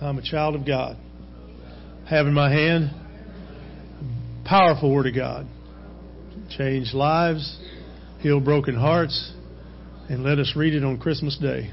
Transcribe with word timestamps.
I'm 0.00 0.16
a 0.16 0.22
child 0.22 0.54
of 0.54 0.66
God. 0.66 0.96
Have 2.08 2.26
in 2.26 2.32
my 2.32 2.50
hand 2.50 2.90
powerful 4.50 4.92
Word 4.92 5.06
of 5.06 5.14
God. 5.14 5.46
Change 6.56 6.92
lives, 6.92 7.58
heal 8.18 8.40
broken 8.40 8.74
hearts, 8.74 9.32
and 10.08 10.24
let 10.24 10.38
us 10.38 10.54
read 10.56 10.74
it 10.74 10.82
on 10.82 10.98
Christmas 10.98 11.38
Day. 11.38 11.70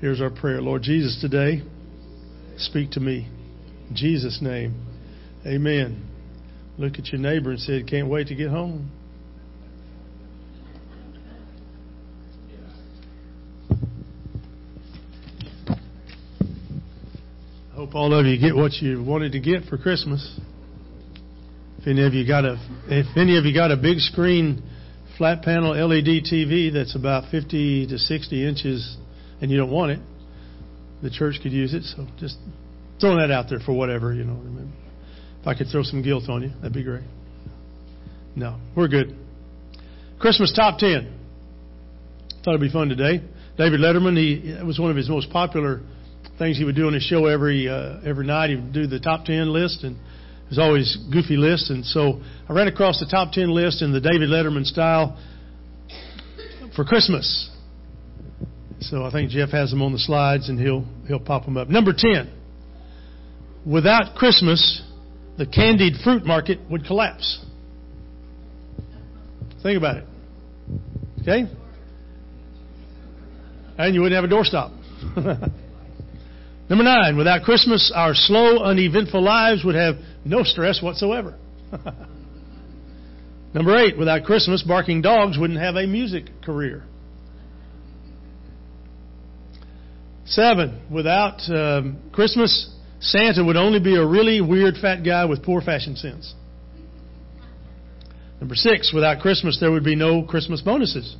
Here's 0.00 0.20
our 0.20 0.30
prayer. 0.30 0.60
Lord 0.60 0.82
Jesus, 0.82 1.18
today, 1.20 1.62
speak 2.58 2.92
to 2.92 3.00
me. 3.00 3.28
In 3.88 3.96
Jesus' 3.96 4.40
name, 4.40 4.86
amen. 5.46 6.08
Look 6.78 6.98
at 6.98 7.06
your 7.06 7.20
neighbor 7.20 7.50
and 7.50 7.58
said, 7.58 7.88
Can't 7.88 8.08
wait 8.08 8.28
to 8.28 8.34
get 8.34 8.50
home. 8.50 8.92
Hope 17.74 17.94
all 17.96 18.14
of 18.14 18.24
you 18.24 18.38
get 18.38 18.54
what 18.54 18.72
you 18.74 19.02
wanted 19.02 19.32
to 19.32 19.40
get 19.40 19.64
for 19.64 19.76
Christmas. 19.76 20.38
If 21.78 21.88
any 21.88 22.06
of 22.06 22.14
you 22.14 22.26
got 22.26 22.44
a 22.44 22.56
if 22.86 23.16
any 23.16 23.36
of 23.36 23.44
you 23.44 23.52
got 23.52 23.72
a 23.72 23.76
big 23.76 23.98
screen 23.98 24.62
flat 25.18 25.42
panel 25.42 25.72
LED 25.72 26.24
TV 26.32 26.72
that's 26.72 26.94
about 26.94 27.30
50 27.30 27.88
to 27.88 27.98
60 27.98 28.48
inches 28.48 28.96
and 29.40 29.50
you 29.50 29.56
don't 29.56 29.72
want 29.72 29.90
it, 29.90 29.98
the 31.02 31.10
church 31.10 31.40
could 31.42 31.50
use 31.50 31.74
it. 31.74 31.82
So 31.82 32.06
just 32.18 32.36
throwing 33.00 33.18
that 33.18 33.32
out 33.32 33.46
there 33.50 33.58
for 33.58 33.72
whatever, 33.72 34.14
you 34.14 34.24
know. 34.24 34.40
If 35.40 35.46
I 35.46 35.54
could 35.54 35.66
throw 35.66 35.82
some 35.82 36.02
guilt 36.02 36.28
on 36.28 36.42
you, 36.42 36.50
that'd 36.56 36.72
be 36.72 36.84
great. 36.84 37.04
No, 38.36 38.58
we're 38.76 38.88
good. 38.88 39.16
Christmas 40.20 40.52
top 40.54 40.78
10. 40.78 41.12
Thought 42.44 42.50
it'd 42.54 42.60
be 42.60 42.70
fun 42.70 42.88
today. 42.88 43.20
David 43.58 43.80
Letterman, 43.80 44.16
he 44.16 44.52
it 44.52 44.64
was 44.64 44.78
one 44.78 44.90
of 44.90 44.96
his 44.96 45.08
most 45.08 45.30
popular 45.30 45.82
things 46.38 46.58
he 46.58 46.64
would 46.64 46.76
do 46.76 46.86
on 46.86 46.94
his 46.94 47.02
show 47.02 47.26
every 47.26 47.68
uh, 47.68 48.00
every 48.04 48.26
night. 48.26 48.50
He 48.50 48.56
would 48.56 48.72
do 48.72 48.86
the 48.86 49.00
top 49.00 49.24
10 49.24 49.52
list 49.52 49.84
and 49.84 49.96
it 49.96 50.50
was 50.50 50.58
always 50.58 50.96
goofy 51.12 51.36
lists. 51.36 51.70
And 51.70 51.84
so 51.84 52.20
I 52.48 52.52
ran 52.52 52.68
across 52.68 53.00
the 53.00 53.06
top 53.06 53.32
10 53.32 53.50
list 53.50 53.82
in 53.82 53.92
the 53.92 54.00
David 54.00 54.28
Letterman 54.28 54.64
style 54.64 55.18
for 56.74 56.84
Christmas. 56.84 57.50
So 58.80 59.04
I 59.04 59.10
think 59.10 59.30
Jeff 59.30 59.50
has 59.50 59.70
them 59.70 59.80
on 59.82 59.92
the 59.92 59.98
slides 59.98 60.48
and 60.48 60.58
he'll 60.58 60.84
he'll 61.06 61.20
pop 61.20 61.44
them 61.44 61.56
up. 61.56 61.68
Number 61.68 61.92
10. 61.96 62.32
Without 63.64 64.14
Christmas, 64.14 64.82
the 65.38 65.46
candied 65.46 65.94
fruit 66.02 66.24
market 66.24 66.58
would 66.70 66.84
collapse. 66.84 67.42
Think 69.62 69.78
about 69.78 69.96
it. 69.96 70.04
Okay? 71.22 71.44
And 73.78 73.94
you 73.94 74.02
wouldn't 74.02 74.22
have 74.22 74.30
a 74.30 74.34
doorstop. 74.34 75.50
Number 76.68 76.84
nine, 76.84 77.16
without 77.16 77.42
Christmas, 77.42 77.92
our 77.94 78.14
slow, 78.14 78.58
uneventful 78.62 79.22
lives 79.22 79.64
would 79.64 79.74
have 79.74 79.96
no 80.24 80.42
stress 80.44 80.82
whatsoever. 80.82 81.38
Number 83.54 83.76
eight, 83.76 83.98
without 83.98 84.24
Christmas, 84.24 84.62
barking 84.62 85.02
dogs 85.02 85.38
wouldn't 85.38 85.60
have 85.60 85.76
a 85.76 85.86
music 85.86 86.24
career. 86.42 86.82
Seven, 90.24 90.80
without 90.90 91.40
um, 91.50 91.98
Christmas, 92.12 92.74
Santa 92.98 93.44
would 93.44 93.56
only 93.56 93.78
be 93.78 93.96
a 93.96 94.06
really 94.06 94.40
weird 94.40 94.76
fat 94.80 95.04
guy 95.04 95.26
with 95.26 95.42
poor 95.42 95.60
fashion 95.60 95.96
sense. 95.96 96.34
Number 98.40 98.54
six, 98.54 98.92
without 98.92 99.20
Christmas, 99.20 99.58
there 99.60 99.70
would 99.70 99.84
be 99.84 99.94
no 99.94 100.22
Christmas 100.22 100.62
bonuses. 100.62 101.14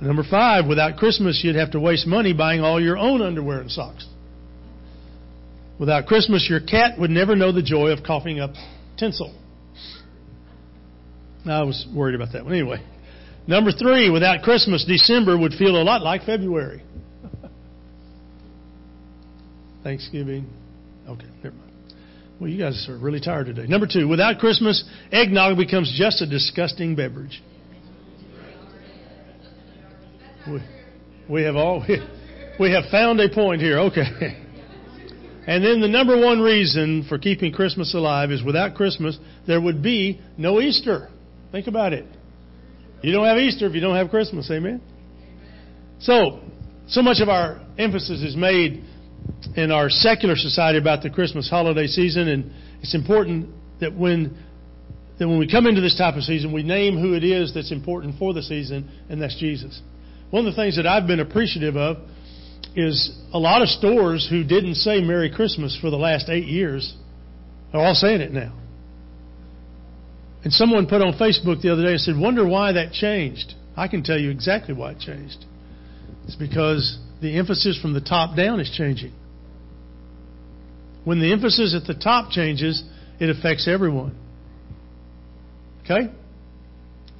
Number 0.00 0.24
five, 0.28 0.66
without 0.66 0.96
Christmas, 0.96 1.40
you'd 1.44 1.56
have 1.56 1.72
to 1.72 1.80
waste 1.80 2.06
money 2.06 2.32
buying 2.32 2.60
all 2.62 2.80
your 2.80 2.96
own 2.96 3.20
underwear 3.20 3.60
and 3.60 3.70
socks. 3.70 4.06
Without 5.78 6.06
Christmas, 6.06 6.46
your 6.48 6.60
cat 6.60 6.98
would 6.98 7.10
never 7.10 7.36
know 7.36 7.52
the 7.52 7.62
joy 7.62 7.88
of 7.88 8.02
coughing 8.04 8.40
up 8.40 8.50
tinsel. 8.96 9.34
I 11.46 11.62
was 11.62 11.86
worried 11.94 12.14
about 12.14 12.32
that 12.32 12.44
one. 12.44 12.52
Anyway, 12.52 12.82
number 13.46 13.72
three, 13.72 14.10
without 14.10 14.42
Christmas, 14.42 14.84
December 14.86 15.38
would 15.38 15.52
feel 15.52 15.80
a 15.80 15.84
lot 15.84 16.02
like 16.02 16.24
February. 16.24 16.82
Thanksgiving. 19.82 20.46
Okay, 21.08 21.26
never 21.42 21.56
mind. 21.56 21.72
Well, 22.38 22.48
you 22.48 22.58
guys 22.58 22.86
are 22.88 22.96
really 22.96 23.20
tired 23.20 23.46
today. 23.46 23.66
Number 23.66 23.86
two, 23.90 24.08
without 24.08 24.38
Christmas, 24.38 24.84
eggnog 25.12 25.58
becomes 25.58 25.94
just 25.96 26.22
a 26.22 26.26
disgusting 26.26 26.94
beverage. 26.94 27.42
We, 31.28 31.42
have 31.42 31.56
all 31.56 31.84
we 32.60 32.72
have 32.72 32.84
found 32.90 33.20
a 33.20 33.28
point 33.28 33.60
here. 33.60 33.78
Okay. 33.78 34.46
And 35.46 35.64
then 35.64 35.80
the 35.80 35.88
number 35.88 36.16
one 36.16 36.40
reason 36.40 37.06
for 37.08 37.18
keeping 37.18 37.52
Christmas 37.52 37.94
alive 37.94 38.30
is 38.30 38.42
without 38.42 38.74
Christmas, 38.74 39.18
there 39.46 39.60
would 39.60 39.82
be 39.82 40.20
no 40.36 40.60
Easter. 40.60 41.08
Think 41.50 41.66
about 41.66 41.92
it. 41.92 42.04
You 43.02 43.12
don't 43.12 43.26
have 43.26 43.38
Easter 43.38 43.66
if 43.66 43.74
you 43.74 43.80
don't 43.80 43.96
have 43.96 44.10
Christmas. 44.10 44.50
Amen? 44.50 44.80
So, 46.00 46.40
so 46.88 47.02
much 47.02 47.20
of 47.20 47.28
our 47.28 47.60
emphasis 47.78 48.22
is 48.22 48.36
made 48.36 48.84
in 49.56 49.70
our 49.70 49.90
secular 49.90 50.36
society 50.36 50.78
about 50.78 51.02
the 51.02 51.10
Christmas 51.10 51.48
holiday 51.48 51.86
season, 51.86 52.28
and 52.28 52.52
it's 52.80 52.94
important 52.94 53.48
that 53.80 53.94
when 53.96 54.36
that 55.18 55.28
when 55.28 55.38
we 55.38 55.50
come 55.50 55.66
into 55.66 55.82
this 55.82 55.96
type 55.96 56.14
of 56.14 56.22
season, 56.22 56.52
we 56.52 56.62
name 56.62 56.98
who 56.98 57.14
it 57.14 57.24
is 57.24 57.52
that's 57.52 57.72
important 57.72 58.18
for 58.18 58.32
the 58.32 58.42
season, 58.42 58.90
and 59.10 59.20
that's 59.20 59.36
Jesus. 59.38 59.80
One 60.30 60.46
of 60.46 60.54
the 60.54 60.60
things 60.60 60.76
that 60.76 60.86
I've 60.86 61.06
been 61.06 61.20
appreciative 61.20 61.76
of 61.76 61.98
is 62.76 63.18
a 63.32 63.38
lot 63.38 63.62
of 63.62 63.68
stores 63.68 64.26
who 64.28 64.44
didn't 64.44 64.76
say 64.76 65.00
Merry 65.00 65.30
Christmas 65.30 65.76
for 65.80 65.90
the 65.90 65.96
last 65.96 66.28
eight 66.28 66.46
years 66.46 66.94
are 67.72 67.84
all 67.84 67.94
saying 67.94 68.20
it 68.20 68.32
now. 68.32 68.56
And 70.44 70.52
someone 70.52 70.86
put 70.86 71.02
on 71.02 71.14
Facebook 71.14 71.60
the 71.60 71.72
other 71.72 71.82
day 71.82 71.92
and 71.92 72.00
said, 72.00 72.16
Wonder 72.16 72.46
why 72.46 72.72
that 72.72 72.92
changed. 72.92 73.54
I 73.76 73.88
can 73.88 74.02
tell 74.02 74.18
you 74.18 74.30
exactly 74.30 74.74
why 74.74 74.92
it 74.92 75.00
changed. 75.00 75.44
It's 76.24 76.36
because 76.36 76.98
the 77.20 77.36
emphasis 77.36 77.78
from 77.80 77.92
the 77.92 78.00
top 78.00 78.36
down 78.36 78.60
is 78.60 78.70
changing. 78.70 79.12
When 81.04 81.20
the 81.20 81.32
emphasis 81.32 81.74
at 81.74 81.86
the 81.86 82.00
top 82.00 82.30
changes, 82.30 82.82
it 83.18 83.30
affects 83.30 83.68
everyone. 83.68 84.16
Okay? 85.84 86.12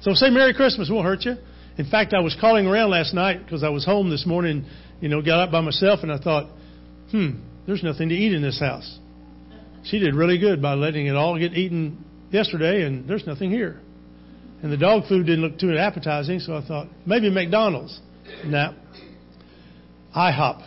So 0.01 0.13
say 0.13 0.29
Merry 0.29 0.53
Christmas, 0.53 0.89
won't 0.89 1.05
hurt 1.05 1.25
you. 1.25 1.35
In 1.81 1.89
fact, 1.89 2.13
I 2.13 2.19
was 2.19 2.37
calling 2.39 2.67
around 2.67 2.91
last 2.91 3.11
night 3.11 3.43
because 3.43 3.63
I 3.63 3.69
was 3.69 3.83
home 3.83 4.11
this 4.11 4.27
morning, 4.27 4.67
you 4.99 5.09
know, 5.09 5.23
got 5.23 5.39
up 5.39 5.51
by 5.51 5.61
myself 5.61 6.01
and 6.03 6.11
I 6.11 6.19
thought, 6.19 6.47
hmm, 7.09 7.39
there's 7.65 7.81
nothing 7.81 8.09
to 8.09 8.15
eat 8.15 8.33
in 8.33 8.43
this 8.43 8.59
house. 8.59 8.99
She 9.85 9.97
did 9.97 10.13
really 10.13 10.37
good 10.37 10.61
by 10.61 10.75
letting 10.75 11.07
it 11.07 11.15
all 11.15 11.39
get 11.39 11.53
eaten 11.53 12.05
yesterday 12.29 12.83
and 12.83 13.09
there's 13.09 13.25
nothing 13.25 13.49
here. 13.49 13.79
And 14.61 14.71
the 14.71 14.77
dog 14.77 15.07
food 15.07 15.25
didn't 15.25 15.41
look 15.41 15.57
too 15.57 15.75
appetizing, 15.75 16.39
so 16.39 16.55
I 16.55 16.63
thought, 16.63 16.85
maybe 17.07 17.31
McDonald's. 17.31 17.99
Nah. 18.45 18.73
IHOP. 20.15 20.63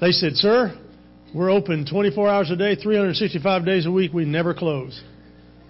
They 0.00 0.10
said, 0.10 0.32
sir, 0.34 0.76
we're 1.32 1.50
open 1.50 1.86
24 1.88 2.28
hours 2.28 2.50
a 2.50 2.56
day, 2.56 2.74
365 2.74 3.64
days 3.64 3.86
a 3.86 3.92
week. 3.92 4.12
We 4.12 4.24
never 4.24 4.54
close. 4.54 5.00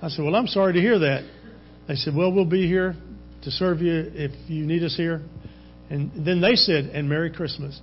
I 0.01 0.09
said, 0.09 0.25
well, 0.25 0.35
I'm 0.35 0.47
sorry 0.47 0.73
to 0.73 0.81
hear 0.81 0.99
that. 0.99 1.31
They 1.89 1.97
said, 1.97 2.15
well, 2.17 2.33
we'll 2.33 2.47
be 2.47 2.67
here 2.67 2.97
to 3.47 3.53
serve 3.53 3.81
you 3.81 4.11
if 4.13 4.33
you 4.49 4.67
need 4.67 4.83
us 4.83 4.97
here. 4.97 5.23
And 5.89 6.27
then 6.27 6.41
they 6.41 6.57
said, 6.57 6.87
and 6.87 7.09
Merry 7.09 7.31
Christmas. 7.31 7.81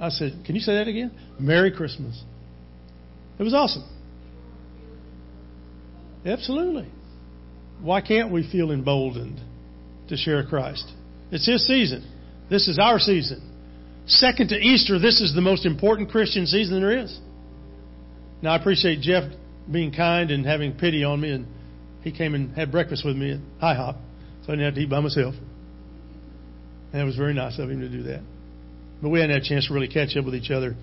I 0.00 0.08
said, 0.08 0.42
can 0.44 0.56
you 0.56 0.60
say 0.60 0.74
that 0.74 0.88
again? 0.88 1.12
Merry 1.38 1.70
Christmas. 1.70 2.20
It 3.38 3.44
was 3.44 3.54
awesome. 3.54 3.88
Absolutely. 6.26 6.88
Why 7.80 8.00
can't 8.00 8.32
we 8.32 8.50
feel 8.50 8.72
emboldened 8.72 9.40
to 10.08 10.16
share 10.16 10.44
Christ? 10.44 10.90
It's 11.30 11.46
His 11.46 11.64
season. 11.68 12.04
This 12.50 12.66
is 12.66 12.80
our 12.80 12.98
season. 12.98 13.40
Second 14.06 14.48
to 14.48 14.56
Easter, 14.56 14.98
this 14.98 15.20
is 15.20 15.36
the 15.36 15.40
most 15.40 15.64
important 15.64 16.10
Christian 16.10 16.46
season 16.46 16.80
there 16.80 16.98
is. 16.98 17.16
Now, 18.42 18.54
I 18.54 18.56
appreciate 18.56 19.02
Jeff 19.02 19.30
being 19.70 19.92
kind 19.92 20.32
and 20.32 20.44
having 20.44 20.72
pity 20.72 21.04
on 21.04 21.20
me, 21.20 21.30
and 21.30 21.46
he 22.02 22.12
came 22.12 22.34
and 22.34 22.54
had 22.54 22.70
breakfast 22.72 23.04
with 23.04 23.16
me 23.16 23.32
at 23.32 23.40
IHOP, 23.62 23.96
so 24.44 24.48
I 24.48 24.50
didn't 24.52 24.64
have 24.64 24.74
to 24.74 24.80
eat 24.80 24.90
by 24.90 25.00
myself. 25.00 25.34
And 26.92 27.02
it 27.02 27.04
was 27.04 27.16
very 27.16 27.34
nice 27.34 27.58
of 27.58 27.70
him 27.70 27.80
to 27.80 27.88
do 27.88 28.02
that. 28.04 28.20
But 29.02 29.10
we 29.10 29.20
hadn't 29.20 29.34
had 29.34 29.42
a 29.42 29.48
chance 29.48 29.68
to 29.68 29.74
really 29.74 29.88
catch 29.88 30.16
up 30.16 30.24
with 30.24 30.34
each 30.34 30.50
other 30.50 30.76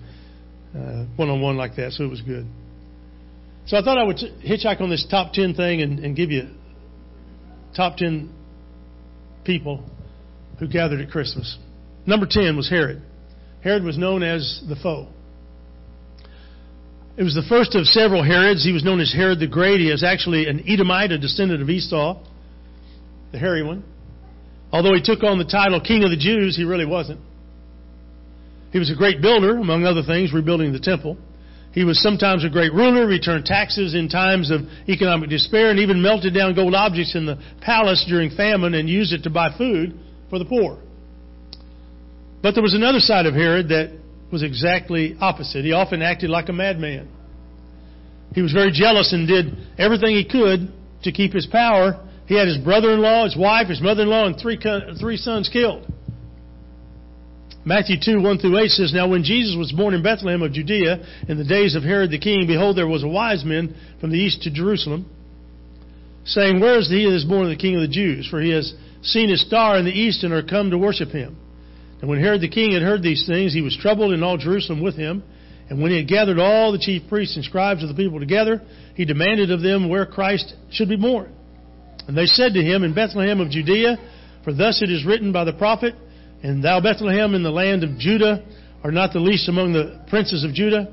one 1.16 1.30
on 1.30 1.40
one 1.40 1.56
like 1.56 1.76
that, 1.76 1.92
so 1.92 2.04
it 2.04 2.10
was 2.10 2.20
good. 2.20 2.46
So 3.66 3.76
I 3.76 3.82
thought 3.82 3.98
I 3.98 4.04
would 4.04 4.16
hitchhike 4.16 4.80
on 4.80 4.90
this 4.90 5.06
top 5.10 5.32
10 5.32 5.54
thing 5.54 5.82
and, 5.82 5.98
and 5.98 6.16
give 6.16 6.30
you 6.30 6.48
top 7.76 7.96
10 7.96 8.32
people 9.44 9.84
who 10.58 10.68
gathered 10.68 11.00
at 11.00 11.10
Christmas. 11.10 11.58
Number 12.06 12.26
10 12.28 12.56
was 12.56 12.68
Herod. 12.68 13.02
Herod 13.62 13.84
was 13.84 13.98
known 13.98 14.22
as 14.22 14.62
the 14.68 14.76
foe. 14.76 15.08
It 17.18 17.24
was 17.24 17.34
the 17.34 17.42
first 17.42 17.74
of 17.74 17.84
several 17.86 18.22
Herods. 18.22 18.64
He 18.64 18.70
was 18.70 18.84
known 18.84 19.00
as 19.00 19.12
Herod 19.12 19.40
the 19.40 19.48
Great. 19.48 19.80
He 19.80 19.90
is 19.90 20.04
actually 20.04 20.46
an 20.46 20.62
Edomite, 20.68 21.10
a 21.10 21.18
descendant 21.18 21.60
of 21.60 21.68
Esau, 21.68 22.22
the 23.32 23.38
hairy 23.40 23.64
one. 23.64 23.82
Although 24.70 24.94
he 24.94 25.02
took 25.02 25.24
on 25.24 25.36
the 25.36 25.44
title 25.44 25.80
King 25.80 26.04
of 26.04 26.10
the 26.10 26.16
Jews, 26.16 26.56
he 26.56 26.62
really 26.62 26.86
wasn't. 26.86 27.20
He 28.70 28.78
was 28.78 28.88
a 28.88 28.94
great 28.94 29.20
builder, 29.20 29.58
among 29.58 29.84
other 29.84 30.04
things, 30.04 30.32
rebuilding 30.32 30.72
the 30.72 30.78
temple. 30.78 31.18
He 31.72 31.82
was 31.82 32.00
sometimes 32.00 32.44
a 32.44 32.48
great 32.48 32.72
ruler, 32.72 33.04
returned 33.08 33.46
taxes 33.46 33.96
in 33.96 34.08
times 34.08 34.52
of 34.52 34.60
economic 34.88 35.28
despair, 35.28 35.70
and 35.70 35.80
even 35.80 36.00
melted 36.00 36.34
down 36.34 36.54
gold 36.54 36.76
objects 36.76 37.16
in 37.16 37.26
the 37.26 37.42
palace 37.60 38.04
during 38.08 38.30
famine 38.30 38.74
and 38.74 38.88
used 38.88 39.12
it 39.12 39.24
to 39.24 39.30
buy 39.30 39.50
food 39.58 39.98
for 40.30 40.38
the 40.38 40.44
poor. 40.44 40.78
But 42.42 42.54
there 42.54 42.62
was 42.62 42.74
another 42.74 43.00
side 43.00 43.26
of 43.26 43.34
Herod 43.34 43.70
that 43.70 43.90
was 44.30 44.42
exactly 44.42 45.16
opposite. 45.20 45.64
He 45.64 45.72
often 45.72 46.02
acted 46.02 46.30
like 46.30 46.48
a 46.48 46.52
madman. 46.52 47.08
He 48.34 48.42
was 48.42 48.52
very 48.52 48.70
jealous 48.72 49.12
and 49.12 49.26
did 49.26 49.56
everything 49.78 50.14
he 50.14 50.24
could 50.24 50.72
to 51.04 51.12
keep 51.12 51.32
his 51.32 51.46
power. 51.46 52.06
He 52.26 52.34
had 52.34 52.46
his 52.46 52.58
brother-in-law, 52.58 53.24
his 53.24 53.36
wife, 53.36 53.68
his 53.68 53.80
mother-in-law, 53.80 54.26
and 54.26 54.38
three, 54.38 54.58
three 55.00 55.16
sons 55.16 55.48
killed. 55.50 55.86
Matthew 57.64 57.96
2, 58.02 58.22
1 58.22 58.38
through 58.38 58.58
8 58.58 58.68
says, 58.70 58.92
Now 58.94 59.08
when 59.08 59.24
Jesus 59.24 59.56
was 59.56 59.72
born 59.72 59.94
in 59.94 60.02
Bethlehem 60.02 60.42
of 60.42 60.52
Judea, 60.52 61.04
in 61.28 61.38
the 61.38 61.44
days 61.44 61.74
of 61.74 61.82
Herod 61.82 62.10
the 62.10 62.18
king, 62.18 62.46
behold, 62.46 62.76
there 62.76 62.86
was 62.86 63.02
a 63.02 63.08
wise 63.08 63.44
man 63.44 63.74
from 64.00 64.10
the 64.10 64.18
east 64.18 64.42
to 64.42 64.50
Jerusalem, 64.50 65.10
saying, 66.24 66.60
Where 66.60 66.78
is 66.78 66.88
he 66.88 67.04
that 67.04 67.14
is 67.14 67.24
born 67.24 67.48
the 67.48 67.56
king 67.56 67.74
of 67.74 67.82
the 67.82 67.88
Jews? 67.88 68.26
For 68.28 68.40
he 68.40 68.52
has 68.52 68.72
seen 69.02 69.28
his 69.28 69.44
star 69.46 69.78
in 69.78 69.84
the 69.84 69.90
east 69.90 70.22
and 70.22 70.32
are 70.32 70.42
come 70.42 70.70
to 70.70 70.78
worship 70.78 71.10
him. 71.10 71.36
And 72.00 72.08
when 72.08 72.20
Herod 72.20 72.40
the 72.40 72.48
king 72.48 72.72
had 72.72 72.82
heard 72.82 73.02
these 73.02 73.26
things, 73.26 73.52
he 73.52 73.62
was 73.62 73.76
troubled, 73.76 74.12
and 74.12 74.22
all 74.22 74.36
Jerusalem 74.36 74.82
with 74.82 74.96
him. 74.96 75.22
And 75.68 75.82
when 75.82 75.90
he 75.90 75.98
had 75.98 76.08
gathered 76.08 76.38
all 76.38 76.72
the 76.72 76.78
chief 76.78 77.02
priests 77.08 77.36
and 77.36 77.44
scribes 77.44 77.82
of 77.82 77.88
the 77.88 77.94
people 77.94 78.20
together, 78.20 78.62
he 78.94 79.04
demanded 79.04 79.50
of 79.50 79.60
them 79.60 79.88
where 79.88 80.06
Christ 80.06 80.54
should 80.70 80.88
be 80.88 80.96
born. 80.96 81.32
And 82.06 82.16
they 82.16 82.26
said 82.26 82.54
to 82.54 82.62
him, 82.62 82.84
In 82.84 82.94
Bethlehem 82.94 83.40
of 83.40 83.50
Judea, 83.50 83.98
for 84.44 84.54
thus 84.54 84.80
it 84.80 84.90
is 84.90 85.04
written 85.04 85.32
by 85.32 85.44
the 85.44 85.52
prophet, 85.52 85.94
And 86.42 86.64
thou, 86.64 86.80
Bethlehem, 86.80 87.34
in 87.34 87.42
the 87.42 87.50
land 87.50 87.84
of 87.84 87.98
Judah, 87.98 88.44
art 88.82 88.94
not 88.94 89.12
the 89.12 89.18
least 89.18 89.48
among 89.48 89.72
the 89.72 90.04
princes 90.08 90.44
of 90.44 90.54
Judah. 90.54 90.88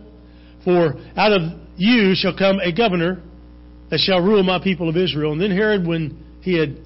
For 0.65 0.95
out 1.15 1.31
of 1.31 1.41
you 1.77 2.13
shall 2.15 2.35
come 2.35 2.59
a 2.59 2.75
governor 2.75 3.21
that 3.91 3.99
shall 3.99 4.19
rule 4.19 4.43
my 4.43 4.59
people 4.61 4.89
of 4.89 4.97
Israel. 4.97 5.31
And 5.31 5.41
then 5.41 5.51
Herod, 5.51 5.87
when 5.87 6.23
he 6.41 6.57
had 6.59 6.77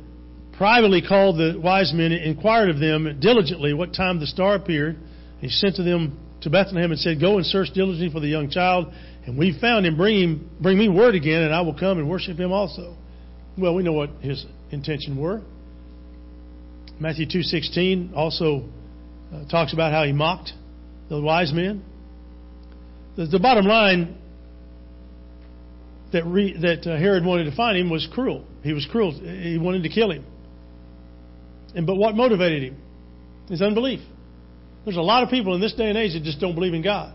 privately 0.60 1.02
called 1.02 1.38
the 1.38 1.58
wise 1.58 1.94
men, 1.94 2.12
and 2.12 2.22
inquired 2.22 2.70
of 2.70 2.80
them 2.80 3.18
diligently 3.22 3.74
what 3.74 3.94
time 3.94 4.20
the 4.20 4.28
star 4.28 4.56
appeared. 4.56 4.98
He 5.40 5.48
sent 5.48 5.78
to 5.78 5.84
them 5.84 6.20
to 6.42 6.50
Bethlehem 6.50 6.92
and 6.92 7.00
said, 7.00 7.22
Go 7.22 7.38
and 7.38 7.46
search 7.46 7.70
diligently 7.74 8.12
for 8.12 8.20
the 8.20 8.28
young 8.28 8.50
child, 8.50 8.94
and 9.26 9.38
we 9.38 9.58
found 9.58 9.86
him. 9.86 9.96
Bring 9.96 10.20
him, 10.20 10.50
bring 10.60 10.78
me 10.78 10.90
word 10.90 11.16
again, 11.16 11.44
and 11.44 11.56
I 11.56 11.62
will 11.62 11.80
come 11.80 11.98
and 11.98 12.10
worship 12.10 12.38
him 12.38 12.52
also. 12.52 12.98
Well, 13.58 13.74
we 13.74 13.84
know 13.84 13.94
what 13.94 14.10
his 14.20 14.46
intention 14.70 15.18
were. 15.18 15.42
Matthew 17.00 17.26
two 17.26 17.42
sixteen 17.42 18.12
also 18.14 18.68
uh, 19.34 19.48
talks 19.48 19.72
about 19.72 19.94
how 19.94 20.04
he 20.04 20.12
mocked 20.12 20.52
the 21.08 21.22
wise 21.22 21.54
men. 21.54 21.86
The, 23.16 23.28
the 23.28 23.40
bottom 23.40 23.66
line 23.66 24.18
that 26.12 26.26
re, 26.26 26.52
that 26.60 26.86
uh, 26.86 26.98
Herod 26.98 27.24
wanted 27.24 27.46
to 27.46 27.56
find 27.56 27.78
him 27.78 27.90
was 27.90 28.10
cruel. 28.12 28.44
He 28.62 28.74
was 28.74 28.86
cruel. 28.92 29.14
He 29.14 29.58
wanted 29.58 29.84
to 29.84 29.90
kill 29.90 30.12
him. 30.12 30.26
And 31.76 31.86
but 31.86 31.96
what 31.96 32.16
motivated 32.16 32.64
him? 32.64 32.78
His 33.50 33.62
unbelief. 33.62 34.02
There's 34.86 34.98
a 34.98 35.02
lot 35.02 35.24
of 35.24 35.30
people 35.30 35.56
in 35.56 35.62
this 35.62 35.74
day 35.74 35.90
and 35.90 35.98
age 35.98 36.14
that 36.14 36.24
just 36.24 36.40
don't 36.40 36.56
believe 36.56 36.74
in 36.74 36.82
God. 36.82 37.14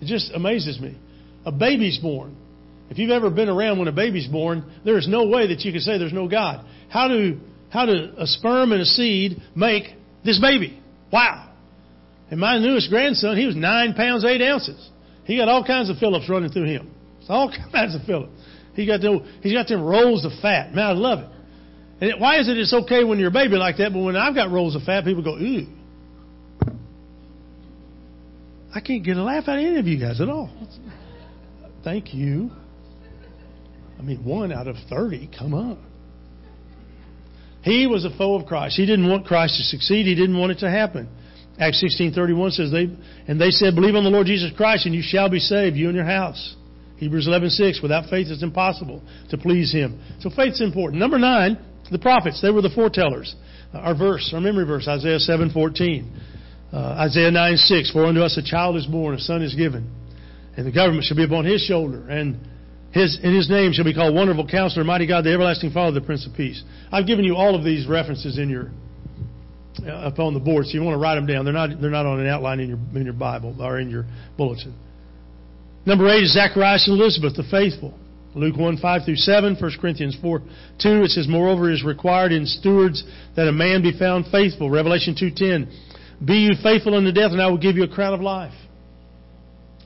It 0.00 0.06
just 0.06 0.32
amazes 0.32 0.80
me. 0.80 0.96
A 1.44 1.52
baby's 1.52 1.98
born. 1.98 2.36
If 2.90 2.98
you've 2.98 3.10
ever 3.10 3.30
been 3.30 3.48
around 3.48 3.78
when 3.78 3.88
a 3.88 3.92
baby's 3.92 4.28
born, 4.28 4.64
there 4.84 4.96
is 4.96 5.08
no 5.08 5.26
way 5.26 5.48
that 5.48 5.60
you 5.60 5.72
can 5.72 5.80
say 5.80 5.98
there's 5.98 6.12
no 6.12 6.28
God. 6.28 6.64
How 6.88 7.08
do 7.08 7.38
how 7.70 7.84
do 7.84 8.12
a 8.16 8.26
sperm 8.26 8.72
and 8.72 8.80
a 8.80 8.86
seed 8.86 9.42
make 9.54 9.84
this 10.24 10.40
baby? 10.40 10.80
Wow. 11.12 11.52
And 12.30 12.40
my 12.40 12.58
newest 12.58 12.90
grandson, 12.90 13.36
he 13.36 13.46
was 13.46 13.56
nine 13.56 13.94
pounds 13.94 14.24
eight 14.24 14.42
ounces. 14.42 14.88
He 15.24 15.36
got 15.36 15.48
all 15.48 15.64
kinds 15.64 15.90
of 15.90 15.98
Phillips 15.98 16.28
running 16.28 16.50
through 16.50 16.64
him. 16.64 16.90
It's 17.20 17.28
all 17.28 17.52
kinds 17.72 17.94
of 17.94 18.02
Phillips. 18.02 18.32
He 18.74 18.86
got 18.86 19.00
the, 19.00 19.26
he's 19.42 19.52
got 19.52 19.68
them 19.68 19.82
rolls 19.82 20.24
of 20.24 20.32
fat. 20.40 20.72
Man, 20.72 20.86
I 20.86 20.92
love 20.92 21.18
it. 21.20 21.28
And 22.00 22.20
why 22.20 22.38
is 22.38 22.48
it 22.48 22.56
it's 22.56 22.72
okay 22.72 23.04
when 23.04 23.18
you're 23.18 23.28
a 23.28 23.32
baby 23.32 23.56
like 23.56 23.78
that, 23.78 23.92
but 23.92 24.00
when 24.00 24.16
I've 24.16 24.34
got 24.34 24.50
rolls 24.50 24.76
of 24.76 24.82
fat, 24.82 25.04
people 25.04 25.22
go, 25.22 25.36
ooh. 25.36 25.66
I 28.74 28.80
can't 28.80 29.04
get 29.04 29.16
a 29.16 29.22
laugh 29.22 29.48
out 29.48 29.58
of 29.58 29.64
any 29.64 29.78
of 29.78 29.86
you 29.86 29.98
guys 29.98 30.20
at 30.20 30.28
all. 30.28 30.50
Thank 31.82 32.14
you. 32.14 32.50
I 33.98 34.02
mean, 34.02 34.24
one 34.24 34.52
out 34.52 34.68
of 34.68 34.76
30, 34.88 35.30
come 35.36 35.54
on. 35.54 35.78
He 37.62 37.86
was 37.86 38.04
a 38.04 38.16
foe 38.16 38.36
of 38.36 38.46
Christ. 38.46 38.76
He 38.76 38.86
didn't 38.86 39.08
want 39.08 39.26
Christ 39.26 39.56
to 39.56 39.64
succeed. 39.64 40.06
He 40.06 40.14
didn't 40.14 40.38
want 40.38 40.52
it 40.52 40.58
to 40.60 40.70
happen. 40.70 41.08
Acts 41.58 41.82
16:31 41.82 42.52
says 42.52 42.70
they 42.70 42.88
and 43.26 43.40
they 43.40 43.50
said, 43.50 43.74
"Believe 43.74 43.96
on 43.96 44.04
the 44.04 44.10
Lord 44.10 44.26
Jesus 44.26 44.52
Christ, 44.56 44.86
and 44.86 44.94
you 44.94 45.02
shall 45.02 45.28
be 45.28 45.40
saved, 45.40 45.76
you 45.76 45.88
and 45.88 45.96
your 45.96 46.04
house." 46.04 46.54
Hebrews 46.98 47.26
11:6. 47.26 47.82
Without 47.82 48.06
faith, 48.06 48.28
it's 48.30 48.42
impossible 48.42 49.02
to 49.30 49.38
please 49.38 49.72
Him. 49.72 49.98
So 50.20 50.30
faith's 50.30 50.60
important. 50.60 51.00
Number 51.00 51.18
nine, 51.18 51.58
the 51.90 51.98
prophets. 51.98 52.40
They 52.40 52.50
were 52.50 52.62
the 52.62 52.70
foretellers. 52.70 53.34
Our 53.72 53.94
verse, 53.94 54.30
our 54.34 54.40
memory 54.40 54.64
verse, 54.64 54.88
Isaiah 54.88 55.18
7:14. 55.18 56.06
Uh, 56.72 56.76
Isaiah 56.76 57.30
9:6. 57.30 57.92
For 57.92 58.04
unto 58.04 58.20
us 58.20 58.36
a 58.36 58.42
child 58.42 58.76
is 58.76 58.86
born, 58.86 59.14
a 59.14 59.18
son 59.18 59.42
is 59.42 59.54
given, 59.54 59.90
and 60.56 60.66
the 60.66 60.72
government 60.72 61.04
shall 61.04 61.16
be 61.16 61.24
upon 61.24 61.44
His 61.44 61.62
shoulder, 61.62 62.08
and 62.08 62.38
his, 62.90 63.18
and 63.22 63.34
his 63.36 63.50
name 63.50 63.72
shall 63.72 63.84
be 63.84 63.92
called 63.92 64.14
Wonderful 64.14 64.46
Counselor, 64.46 64.82
Mighty 64.82 65.06
God, 65.06 65.24
the 65.24 65.32
Everlasting 65.32 65.72
Father, 65.72 66.00
the 66.00 66.06
Prince 66.06 66.26
of 66.26 66.34
Peace. 66.34 66.62
I've 66.90 67.06
given 67.06 67.24
you 67.24 67.36
all 67.36 67.54
of 67.54 67.62
these 67.62 67.86
references 67.86 68.38
in 68.38 68.48
your 68.48 68.70
uh, 69.86 70.08
up 70.08 70.18
on 70.18 70.32
the 70.32 70.40
board, 70.40 70.66
so 70.66 70.72
you 70.72 70.82
want 70.82 70.94
to 70.94 70.98
write 70.98 71.16
them 71.16 71.26
down. 71.26 71.44
They're 71.44 71.54
not 71.54 71.70
they're 71.80 71.90
not 71.90 72.06
on 72.06 72.20
an 72.20 72.26
outline 72.26 72.60
in 72.60 72.68
your 72.68 72.78
in 72.94 73.04
your 73.04 73.12
Bible 73.12 73.54
or 73.60 73.78
in 73.78 73.90
your 73.90 74.06
bulletin. 74.36 74.74
Number 75.84 76.08
eight 76.08 76.24
is 76.24 76.34
Zacharias 76.34 76.88
and 76.88 76.98
Elizabeth, 76.98 77.36
the 77.36 77.44
faithful. 77.50 77.94
Luke 78.34 78.56
1, 78.56 78.78
5 78.78 79.04
through 79.04 79.16
7, 79.16 79.56
1 79.58 79.72
Corinthians 79.80 80.16
4, 80.20 80.38
2, 80.38 80.44
it 81.02 81.10
says, 81.10 81.26
Moreover, 81.28 81.70
it 81.70 81.74
is 81.74 81.84
required 81.84 82.32
in 82.32 82.46
stewards 82.46 83.02
that 83.36 83.48
a 83.48 83.52
man 83.52 83.82
be 83.82 83.98
found 83.98 84.26
faithful. 84.30 84.70
Revelation 84.70 85.14
2.10, 85.14 86.26
Be 86.26 86.34
you 86.34 86.52
faithful 86.62 86.94
unto 86.94 87.10
death, 87.10 87.32
and 87.32 87.40
I 87.40 87.48
will 87.48 87.58
give 87.58 87.76
you 87.76 87.84
a 87.84 87.88
crown 87.88 88.14
of 88.14 88.20
life. 88.20 88.54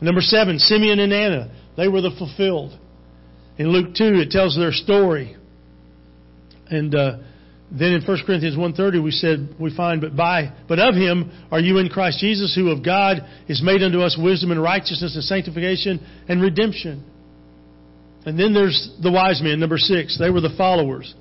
Number 0.00 0.20
seven, 0.20 0.58
Simeon 0.58 0.98
and 0.98 1.12
Anna, 1.12 1.54
they 1.76 1.86
were 1.86 2.00
the 2.00 2.10
fulfilled. 2.18 2.76
In 3.58 3.68
Luke 3.68 3.94
2, 3.94 4.14
it 4.16 4.30
tells 4.30 4.56
their 4.56 4.72
story. 4.72 5.36
And 6.68 6.92
uh, 6.94 7.18
then 7.70 7.92
in 7.92 8.02
1 8.02 8.18
Corinthians 8.26 8.56
1.30, 8.56 9.02
we 9.02 9.12
said, 9.12 9.54
we 9.60 9.74
find, 9.74 10.00
but 10.00 10.16
by, 10.16 10.52
but 10.68 10.80
of 10.80 10.94
him 10.94 11.30
are 11.52 11.60
you 11.60 11.78
in 11.78 11.88
Christ 11.88 12.18
Jesus, 12.18 12.54
who 12.54 12.70
of 12.70 12.84
God 12.84 13.18
is 13.46 13.62
made 13.62 13.82
unto 13.82 14.00
us 14.00 14.18
wisdom 14.20 14.50
and 14.50 14.60
righteousness 14.60 15.14
and 15.14 15.22
sanctification 15.22 16.04
and 16.28 16.42
redemption. 16.42 17.04
And 18.24 18.38
then 18.38 18.54
there's 18.54 18.90
the 19.02 19.10
wise 19.10 19.42
men, 19.42 19.58
number 19.58 19.78
six. 19.78 20.18
They 20.18 20.30
were 20.30 20.40
the 20.40 20.54
followers. 20.56 21.14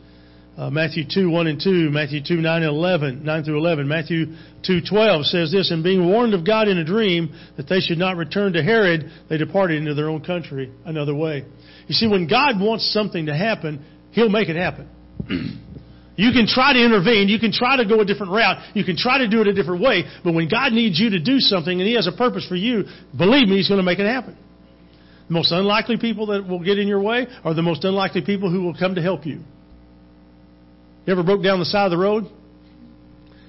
Uh, 0.57 0.69
Matthew 0.69 1.05
2, 1.09 1.29
1 1.29 1.47
and 1.47 1.61
2, 1.63 1.89
Matthew 1.89 2.21
2, 2.23 2.35
9 2.35 2.63
and 2.63 2.69
11, 2.69 3.23
9 3.23 3.43
through 3.43 3.57
11. 3.57 3.87
Matthew 3.87 4.35
2, 4.63 4.81
12 4.87 5.25
says 5.25 5.51
this, 5.51 5.71
And 5.71 5.83
being 5.83 6.05
warned 6.05 6.33
of 6.33 6.45
God 6.45 6.67
in 6.67 6.77
a 6.77 6.83
dream 6.83 7.33
that 7.57 7.69
they 7.69 7.79
should 7.79 7.97
not 7.97 8.17
return 8.17 8.53
to 8.53 8.61
Herod, 8.61 9.09
they 9.29 9.37
departed 9.37 9.77
into 9.77 9.93
their 9.93 10.09
own 10.09 10.23
country 10.23 10.71
another 10.85 11.15
way. 11.15 11.45
You 11.87 11.95
see, 11.95 12.07
when 12.07 12.27
God 12.27 12.59
wants 12.59 12.91
something 12.93 13.27
to 13.27 13.35
happen, 13.35 13.83
He'll 14.11 14.29
make 14.29 14.49
it 14.49 14.57
happen. 14.57 14.89
you 16.17 16.31
can 16.31 16.45
try 16.45 16.73
to 16.73 16.85
intervene, 16.85 17.29
you 17.29 17.39
can 17.39 17.53
try 17.53 17.77
to 17.77 17.85
go 17.85 18.01
a 18.01 18.05
different 18.05 18.33
route, 18.33 18.75
you 18.75 18.83
can 18.83 18.97
try 18.97 19.19
to 19.19 19.29
do 19.29 19.39
it 19.39 19.47
a 19.47 19.53
different 19.53 19.81
way, 19.81 20.03
but 20.23 20.33
when 20.33 20.49
God 20.49 20.73
needs 20.73 20.99
you 20.99 21.11
to 21.11 21.19
do 21.19 21.39
something 21.39 21.79
and 21.79 21.87
He 21.87 21.95
has 21.95 22.07
a 22.07 22.11
purpose 22.11 22.45
for 22.47 22.55
you, 22.55 22.83
believe 23.17 23.47
me, 23.47 23.55
He's 23.55 23.69
going 23.69 23.79
to 23.79 23.85
make 23.85 23.99
it 23.99 24.05
happen. 24.05 24.37
The 25.31 25.35
most 25.35 25.53
unlikely 25.53 25.95
people 25.95 26.25
that 26.25 26.45
will 26.45 26.59
get 26.59 26.77
in 26.77 26.89
your 26.89 27.01
way 27.01 27.25
are 27.45 27.53
the 27.53 27.61
most 27.61 27.85
unlikely 27.85 28.23
people 28.23 28.51
who 28.51 28.63
will 28.63 28.73
come 28.77 28.95
to 28.95 29.01
help 29.01 29.25
you. 29.25 29.39
You 31.05 31.13
ever 31.13 31.23
broke 31.23 31.41
down 31.41 31.59
the 31.59 31.65
side 31.65 31.85
of 31.85 31.91
the 31.91 31.97
road? 31.97 32.25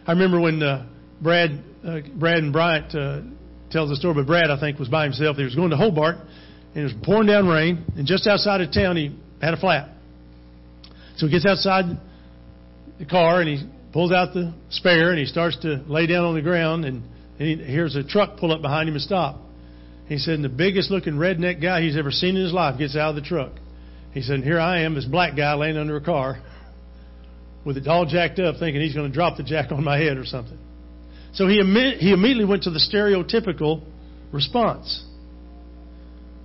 I 0.07 0.13
remember 0.13 0.41
when 0.41 0.63
uh, 0.63 0.87
Brad, 1.21 1.51
uh, 1.85 1.99
Brad 2.15 2.39
and 2.39 2.53
Bryant 2.53 2.95
uh, 2.95 3.23
tells 3.73 3.91
the 3.91 3.97
story, 3.97 4.15
but 4.15 4.29
Brad, 4.29 4.49
I 4.49 4.61
think, 4.61 4.79
was 4.79 4.89
by 4.89 5.03
himself. 5.03 5.37
He 5.37 5.43
was 5.43 5.57
going 5.57 5.71
to 5.71 5.77
Hobart, 5.77 6.19
and 6.77 6.83
it 6.83 6.85
was 6.85 6.95
pouring 7.03 7.27
down 7.27 7.49
rain, 7.49 7.85
and 7.97 8.07
just 8.07 8.29
outside 8.29 8.61
of 8.61 8.73
town, 8.73 8.95
he 8.95 9.19
had 9.41 9.53
a 9.53 9.57
flat. 9.57 9.89
So 11.17 11.27
he 11.27 11.33
gets 11.33 11.47
outside 11.47 11.87
the 13.01 13.07
car, 13.07 13.41
and 13.41 13.49
he 13.49 13.69
pulls 13.93 14.13
out 14.13 14.35
the 14.35 14.55
spare, 14.71 15.11
and 15.11 15.19
he 15.19 15.27
starts 15.27 15.59
to 15.63 15.83
lay 15.89 16.07
down 16.07 16.27
on 16.27 16.37
the 16.37 16.43
ground, 16.43 16.85
and, 16.85 17.03
and 17.41 17.61
he 17.61 17.67
hears 17.67 17.97
a 17.97 18.05
truck 18.05 18.37
pull 18.37 18.53
up 18.53 18.63
behind 18.63 18.89
him 18.89 18.95
and 18.95 19.03
stop. 19.03 19.41
He 20.07 20.19
said, 20.19 20.35
and 20.35 20.45
the 20.45 20.49
biggest 20.49 20.91
looking 20.91 21.15
redneck 21.15 21.63
guy 21.63 21.83
he's 21.83 21.97
ever 21.97 22.11
seen 22.11 22.37
in 22.37 22.43
his 22.43 22.53
life 22.53 22.79
gets 22.79 22.97
out 22.97 23.11
of 23.11 23.17
the 23.17 23.23
truck. 23.23 23.53
He 24.13 24.21
said, 24.21 24.37
and 24.37 24.45
here 24.45 24.61
I 24.61 24.83
am, 24.83 24.95
this 24.95 25.05
black 25.05 25.37
guy 25.37 25.55
laying 25.55 25.77
under 25.77 25.97
a 25.97 26.05
car 26.05 26.43
with 27.65 27.77
it 27.77 27.87
all 27.87 28.05
jacked 28.05 28.39
up, 28.39 28.57
thinking 28.59 28.83
he's 28.83 28.95
going 28.95 29.09
to 29.09 29.15
drop 29.15 29.37
the 29.37 29.43
jack 29.43 29.73
on 29.73 29.85
my 29.85 29.97
head 29.97 30.17
or 30.19 30.27
something. 30.27 30.59
So 31.35 31.47
he, 31.47 31.57
he 31.99 32.13
immediately 32.13 32.45
went 32.45 32.65
to 32.65 32.71
the 32.71 32.79
stereotypical 32.79 33.83
response. 34.33 35.05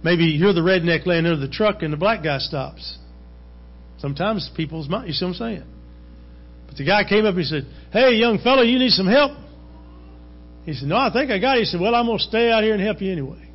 Maybe 0.03 0.25
you're 0.25 0.53
the 0.53 0.61
redneck 0.61 1.05
laying 1.05 1.25
under 1.25 1.45
the 1.45 1.51
truck 1.51 1.81
and 1.81 1.91
the 1.91 1.97
black 1.97 2.23
guy 2.23 2.37
stops. 2.37 2.97
Sometimes 3.97 4.49
people's 4.55 4.87
mind, 4.87 5.07
you 5.07 5.13
see 5.13 5.25
what 5.25 5.31
I'm 5.31 5.35
saying? 5.35 5.63
But 6.67 6.77
the 6.77 6.85
guy 6.85 7.03
came 7.03 7.25
up 7.25 7.33
and 7.33 7.39
he 7.39 7.45
said, 7.45 7.65
Hey, 7.91 8.13
young 8.13 8.39
fellow, 8.39 8.61
you 8.61 8.77
need 8.77 8.91
some 8.91 9.07
help? 9.07 9.31
He 10.65 10.73
said, 10.73 10.87
No, 10.87 10.97
I 10.97 11.11
think 11.11 11.31
I 11.31 11.39
got 11.39 11.57
it. 11.57 11.61
He 11.61 11.65
said, 11.65 11.81
Well, 11.81 11.95
I'm 11.95 12.05
going 12.05 12.19
to 12.19 12.23
stay 12.23 12.51
out 12.51 12.63
here 12.63 12.73
and 12.73 12.81
help 12.81 13.01
you 13.01 13.11
anyway. 13.11 13.46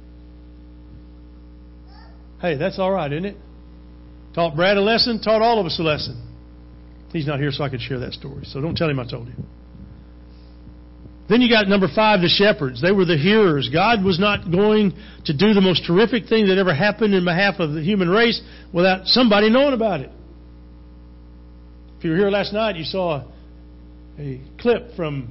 Hey, 2.43 2.57
that's 2.57 2.81
all 2.81 2.91
right, 2.91 3.11
isn't 3.11 3.25
it? 3.25 3.37
Taught 4.35 4.57
Brad 4.57 4.77
a 4.77 4.81
lesson, 4.81 5.23
taught 5.23 5.43
all 5.43 5.61
of 5.61 5.67
us 5.67 5.79
a 5.79 5.83
lesson. 5.83 6.21
He's 7.13 7.27
not 7.27 7.39
here, 7.39 7.53
so 7.53 7.63
I 7.63 7.69
could 7.69 7.81
share 7.81 8.01
that 8.01 8.15
story. 8.15 8.45
So 8.47 8.61
don't 8.61 8.75
tell 8.75 8.91
him 8.91 8.99
I 8.99 9.09
told 9.09 9.29
you. 9.29 9.35
Then 11.29 11.41
you 11.41 11.49
got 11.49 11.69
number 11.69 11.87
five, 11.95 12.21
the 12.21 12.29
shepherds. 12.29 12.83
They 12.83 12.91
were 12.91 13.05
the 13.05 13.17
hearers. 13.17 13.71
God 13.73 14.03
was 14.05 14.19
not 14.19 14.51
going 14.51 14.93
to 15.27 15.37
do 15.37 15.55
the 15.55 15.61
most 15.61 15.87
terrific 15.87 16.27
thing 16.27 16.49
that 16.49 16.59
ever 16.59 16.75
happened 16.75 17.15
in 17.15 17.25
behalf 17.25 17.61
of 17.61 17.75
the 17.75 17.81
human 17.81 18.09
race 18.09 18.43
without 18.73 19.07
somebody 19.07 19.49
knowing 19.49 19.73
about 19.73 20.01
it. 20.01 20.11
If 21.99 22.05
you 22.05 22.11
were 22.11 22.17
here 22.17 22.31
last 22.31 22.53
night, 22.53 22.75
you 22.75 22.85
saw 22.85 23.23
a 24.19 24.41
clip 24.59 24.97
from 24.97 25.29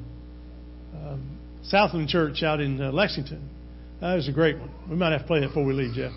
um, 0.95 1.37
Southland 1.63 2.07
Church 2.07 2.41
out 2.41 2.61
in 2.61 2.81
uh, 2.81 2.91
Lexington. 2.91 3.49
That 3.99 4.15
was 4.15 4.29
a 4.29 4.31
great 4.31 4.57
one. 4.57 4.71
We 4.89 4.95
might 4.95 5.11
have 5.11 5.21
to 5.21 5.27
play 5.27 5.41
that 5.41 5.47
before 5.49 5.65
we 5.65 5.73
leave, 5.73 5.93
Jeff. 5.93 6.13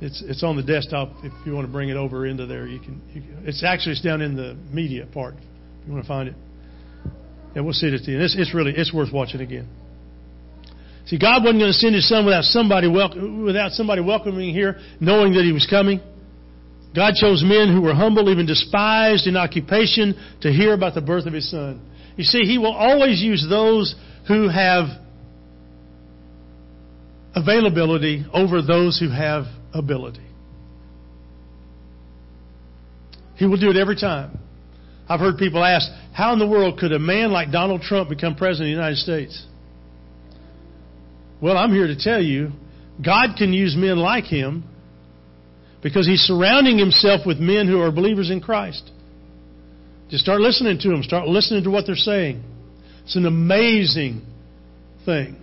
It's 0.00 0.22
it's 0.22 0.44
on 0.44 0.56
the 0.56 0.62
desktop. 0.62 1.10
If 1.24 1.32
you 1.44 1.54
want 1.54 1.66
to 1.66 1.72
bring 1.72 1.88
it 1.88 1.96
over 1.96 2.26
into 2.26 2.46
there, 2.46 2.66
you 2.66 2.78
can. 2.78 3.00
You 3.12 3.20
can 3.20 3.42
it's 3.46 3.64
actually 3.64 3.92
it's 3.92 4.02
down 4.02 4.22
in 4.22 4.36
the 4.36 4.56
media 4.72 5.06
part. 5.06 5.34
If 5.34 5.88
you 5.88 5.92
want 5.92 6.04
to 6.04 6.08
find 6.08 6.28
it. 6.28 6.34
Yeah, 7.54 7.62
we'll 7.62 7.72
see 7.72 7.88
it 7.88 7.94
at 7.94 8.02
the 8.02 8.14
end. 8.14 8.22
It's, 8.22 8.36
it's 8.38 8.54
really 8.54 8.72
it's 8.76 8.92
worth 8.92 9.12
watching 9.12 9.40
again. 9.40 9.68
See, 11.06 11.18
God 11.18 11.42
wasn't 11.42 11.60
going 11.60 11.72
to 11.72 11.78
send 11.78 11.94
His 11.94 12.08
Son 12.08 12.26
without 12.26 12.44
somebody 12.44 12.86
wel- 12.86 13.42
without 13.42 13.72
somebody 13.72 14.02
welcoming 14.02 14.52
here, 14.52 14.78
knowing 15.00 15.32
that 15.34 15.44
He 15.44 15.52
was 15.52 15.66
coming. 15.68 16.00
God 16.94 17.14
chose 17.14 17.42
men 17.44 17.74
who 17.74 17.80
were 17.82 17.94
humble, 17.94 18.30
even 18.30 18.46
despised 18.46 19.26
in 19.26 19.36
occupation, 19.36 20.14
to 20.42 20.52
hear 20.52 20.74
about 20.74 20.94
the 20.94 21.00
birth 21.00 21.26
of 21.26 21.32
His 21.32 21.50
Son. 21.50 21.80
You 22.16 22.24
see, 22.24 22.40
He 22.40 22.58
will 22.58 22.74
always 22.74 23.20
use 23.20 23.44
those 23.48 23.94
who 24.28 24.48
have 24.48 24.86
availability 27.34 28.24
over 28.32 28.60
those 28.60 28.98
who 28.98 29.10
have 29.10 29.44
ability. 29.72 30.26
He 33.36 33.46
will 33.46 33.58
do 33.58 33.70
it 33.70 33.76
every 33.76 33.96
time. 33.96 34.38
I've 35.08 35.20
heard 35.20 35.38
people 35.38 35.64
ask, 35.64 35.88
how 36.12 36.32
in 36.32 36.38
the 36.38 36.46
world 36.46 36.78
could 36.78 36.92
a 36.92 36.98
man 36.98 37.30
like 37.30 37.50
Donald 37.50 37.82
Trump 37.82 38.08
become 38.08 38.34
president 38.34 38.70
of 38.70 38.76
the 38.76 38.80
United 38.82 38.98
States? 38.98 39.46
Well, 41.40 41.56
I'm 41.56 41.72
here 41.72 41.86
to 41.86 41.96
tell 41.96 42.20
you, 42.20 42.50
God 43.04 43.36
can 43.38 43.52
use 43.52 43.76
men 43.76 43.96
like 43.96 44.24
him 44.24 44.64
because 45.82 46.06
he's 46.06 46.20
surrounding 46.22 46.78
himself 46.78 47.24
with 47.24 47.38
men 47.38 47.68
who 47.68 47.80
are 47.80 47.92
believers 47.92 48.30
in 48.30 48.40
Christ. 48.40 48.90
Just 50.10 50.24
start 50.24 50.40
listening 50.40 50.78
to 50.80 50.88
them, 50.88 51.02
start 51.02 51.28
listening 51.28 51.62
to 51.64 51.70
what 51.70 51.86
they're 51.86 51.94
saying. 51.94 52.42
It's 53.04 53.16
an 53.16 53.26
amazing 53.26 54.22
thing. 55.04 55.36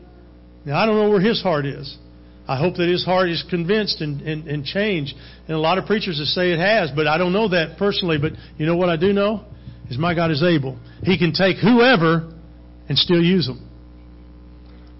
Now, 0.65 0.77
I 0.79 0.85
don't 0.85 0.95
know 0.95 1.09
where 1.09 1.21
his 1.21 1.41
heart 1.41 1.65
is. 1.65 1.97
I 2.47 2.57
hope 2.57 2.75
that 2.75 2.87
his 2.87 3.03
heart 3.03 3.29
is 3.29 3.43
convinced 3.49 4.01
and, 4.01 4.21
and, 4.21 4.47
and 4.47 4.65
changed. 4.65 5.15
And 5.47 5.55
a 5.55 5.59
lot 5.59 5.77
of 5.77 5.85
preachers 5.85 6.19
that 6.19 6.27
say 6.27 6.51
it 6.51 6.59
has, 6.59 6.91
but 6.91 7.07
I 7.07 7.17
don't 7.17 7.33
know 7.33 7.49
that 7.49 7.77
personally. 7.77 8.17
But 8.19 8.33
you 8.57 8.65
know 8.65 8.75
what 8.75 8.89
I 8.89 8.97
do 8.97 9.13
know? 9.13 9.45
Is 9.89 9.97
my 9.97 10.15
God 10.15 10.31
is 10.31 10.43
able. 10.43 10.79
He 11.03 11.17
can 11.17 11.31
take 11.31 11.57
whoever 11.57 12.33
and 12.87 12.97
still 12.97 13.21
use 13.21 13.45
them. 13.47 13.69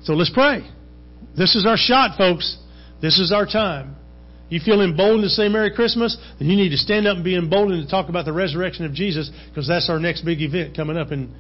So 0.03 0.13
let's 0.13 0.31
pray. 0.31 0.69
This 1.37 1.55
is 1.55 1.65
our 1.65 1.77
shot, 1.77 2.17
folks. 2.17 2.57
This 3.01 3.19
is 3.19 3.31
our 3.31 3.45
time. 3.45 3.95
You 4.49 4.59
feel 4.63 4.81
emboldened 4.81 5.23
to 5.23 5.29
say 5.29 5.49
Merry 5.49 5.73
Christmas? 5.73 6.17
Then 6.37 6.47
you 6.47 6.55
need 6.55 6.69
to 6.69 6.77
stand 6.77 7.07
up 7.07 7.15
and 7.15 7.23
be 7.23 7.35
emboldened 7.35 7.83
to 7.83 7.89
talk 7.89 8.09
about 8.09 8.25
the 8.25 8.33
resurrection 8.33 8.85
of 8.85 8.93
Jesus 8.93 9.31
because 9.49 9.67
that's 9.67 9.89
our 9.89 9.99
next 9.99 10.21
big 10.21 10.41
event 10.41 10.75
coming 10.75 10.97
up 10.97 11.11
in, 11.11 11.35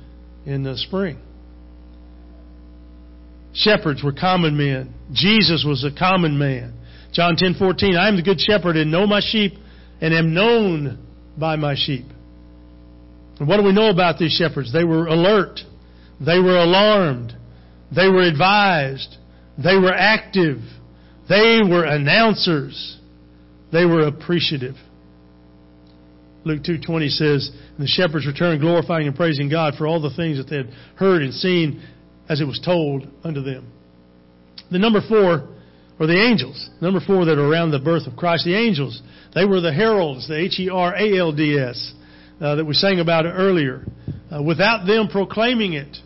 in 0.45 0.63
the 0.63 0.75
spring. 0.77 1.17
Shepherds 3.55 4.03
were 4.03 4.11
common 4.11 4.57
men. 4.57 4.93
Jesus 5.13 5.65
was 5.65 5.83
a 5.85 5.97
common 5.97 6.37
man. 6.37 6.73
John 7.13 7.37
10:14 7.37 7.97
I 7.97 8.09
am 8.09 8.17
the 8.17 8.21
good 8.21 8.39
shepherd 8.39 8.75
and 8.75 8.91
know 8.91 9.07
my 9.07 9.21
sheep 9.21 9.53
and 10.01 10.13
am 10.13 10.33
known 10.33 10.99
by 11.37 11.55
my 11.55 11.75
sheep. 11.75 12.05
And 13.39 13.47
what 13.47 13.57
do 13.57 13.63
we 13.63 13.71
know 13.71 13.89
about 13.89 14.19
these 14.19 14.33
shepherds? 14.33 14.73
They 14.73 14.83
were 14.83 15.07
alert. 15.07 15.61
They 16.19 16.39
were 16.39 16.57
alarmed. 16.57 17.33
They 17.95 18.09
were 18.09 18.23
advised. 18.23 19.15
They 19.57 19.75
were 19.75 19.93
active. 19.93 20.59
They 21.29 21.61
were 21.65 21.85
announcers. 21.85 22.97
They 23.71 23.85
were 23.85 24.07
appreciative. 24.07 24.75
Luke 26.43 26.61
2:20 26.63 27.09
says, 27.09 27.51
"The 27.79 27.87
shepherds 27.87 28.27
returned 28.27 28.61
glorifying 28.61 29.07
and 29.07 29.15
praising 29.15 29.47
God 29.47 29.75
for 29.75 29.87
all 29.87 29.99
the 29.99 30.11
things 30.11 30.37
that 30.37 30.47
they 30.47 30.57
had 30.57 30.69
heard 30.95 31.23
and 31.23 31.33
seen 31.33 31.81
as 32.29 32.41
it 32.41 32.45
was 32.45 32.59
told 32.63 33.07
unto 33.23 33.41
them. 33.41 33.71
The 34.71 34.79
number 34.79 35.01
four 35.07 35.47
are 35.99 36.07
the 36.07 36.27
angels. 36.27 36.69
Number 36.81 36.99
four 36.99 37.25
that 37.25 37.37
are 37.37 37.47
around 37.47 37.71
the 37.71 37.79
birth 37.79 38.07
of 38.07 38.15
Christ. 38.17 38.45
The 38.45 38.55
angels, 38.55 39.01
they 39.33 39.45
were 39.45 39.61
the 39.61 39.73
heralds, 39.73 40.27
the 40.27 40.37
H-E-R-A-L-D-S, 40.37 41.93
uh, 42.41 42.55
that 42.55 42.65
we 42.65 42.73
sang 42.73 42.99
about 42.99 43.25
earlier. 43.25 43.85
Uh, 44.31 44.41
without 44.41 44.85
them 44.85 45.07
proclaiming 45.07 45.73
it, 45.73 45.97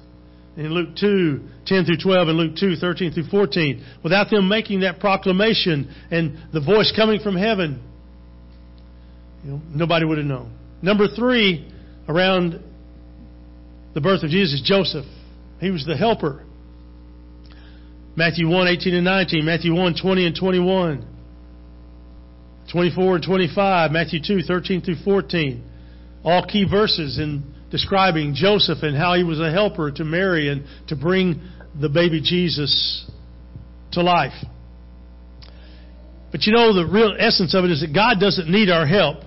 in 0.59 0.73
Luke 0.73 0.89
2, 0.99 1.39
10 1.65 1.85
through 1.85 1.97
12, 2.03 2.27
and 2.27 2.37
Luke 2.37 2.55
2, 2.59 2.75
13 2.75 3.13
through 3.13 3.27
14, 3.31 3.85
without 4.03 4.29
them 4.29 4.49
making 4.49 4.81
that 4.81 4.99
proclamation 4.99 5.89
and 6.11 6.37
the 6.51 6.59
voice 6.59 6.91
coming 6.93 7.21
from 7.21 7.37
heaven, 7.37 7.81
you 9.43 9.51
know, 9.51 9.61
nobody 9.69 10.05
would 10.05 10.17
have 10.17 10.27
known. 10.27 10.53
Number 10.81 11.07
three, 11.07 11.71
around 12.09 12.61
the 13.93 14.01
birth 14.01 14.23
of 14.23 14.29
Jesus, 14.29 14.61
Joseph. 14.61 15.05
He 15.59 15.71
was 15.71 15.85
the 15.85 15.97
helper. 15.97 16.45
Matthew 18.15 18.49
1, 18.49 18.67
18 18.67 18.95
and 18.95 19.05
19. 19.05 19.45
Matthew 19.45 19.73
1, 19.73 19.95
20 20.01 20.25
and 20.25 20.35
21. 20.35 21.07
24 22.71 23.15
and 23.15 23.23
25. 23.23 23.91
Matthew 23.91 24.19
2, 24.25 24.41
13 24.41 24.81
through 24.81 24.95
14. 25.03 25.63
All 26.23 26.45
key 26.45 26.65
verses 26.69 27.17
in 27.17 27.55
describing 27.71 28.33
Joseph 28.33 28.79
and 28.81 28.95
how 28.97 29.15
he 29.15 29.23
was 29.23 29.39
a 29.39 29.51
helper 29.51 29.91
to 29.91 30.03
Mary 30.03 30.49
and 30.49 30.65
to 30.87 30.95
bring 30.95 31.41
the 31.79 31.89
baby 31.89 32.21
Jesus 32.21 33.09
to 33.93 34.01
life. 34.01 34.33
But 36.31 36.43
you 36.43 36.53
know, 36.53 36.73
the 36.73 36.85
real 36.85 37.15
essence 37.17 37.55
of 37.55 37.65
it 37.65 37.71
is 37.71 37.81
that 37.81 37.93
God 37.93 38.19
doesn't 38.19 38.49
need 38.49 38.69
our 38.69 38.85
help, 38.85 39.23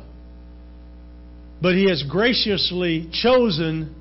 but 1.61 1.75
He 1.75 1.89
has 1.89 2.03
graciously 2.09 3.09
chosen 3.13 3.95